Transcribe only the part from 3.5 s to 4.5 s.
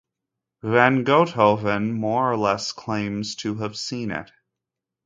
have seen it.